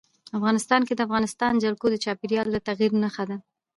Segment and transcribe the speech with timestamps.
[0.37, 3.37] افغانستان کې د افغانستان جلکو د چاپېریال د تغیر نښه ده.